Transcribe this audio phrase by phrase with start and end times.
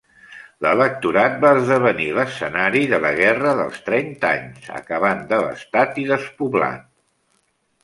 [0.65, 6.91] L'electorat va esdevenir l'escenari de la Guerra dels Trenta Anys, acabant devastat i despoblat.